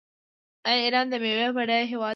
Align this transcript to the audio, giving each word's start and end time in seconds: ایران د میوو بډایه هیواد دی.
ایران 0.83 1.05
د 1.11 1.13
میوو 1.23 1.55
بډایه 1.57 1.85
هیواد 1.91 2.07
دی. 2.07 2.09